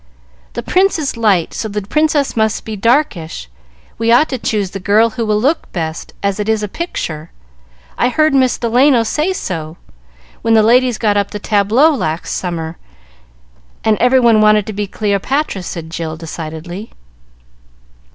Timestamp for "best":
5.73-6.13